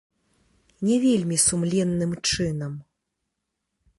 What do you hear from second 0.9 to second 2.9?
вельмі сумленным чынам.